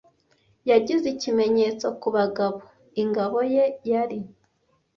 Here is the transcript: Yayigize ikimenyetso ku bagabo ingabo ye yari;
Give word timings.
Yayigize 0.69 1.05
ikimenyetso 1.15 1.85
ku 2.01 2.07
bagabo 2.15 2.57
ingabo 3.01 3.37
ye 3.53 3.65
yari; 3.91 4.19